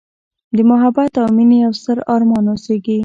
د 0.55 0.57
محبت 0.71 1.11
او 1.21 1.27
میینې 1.37 1.57
یوستر 1.65 1.97
ارمان 2.15 2.45
اوسیږې 2.49 2.97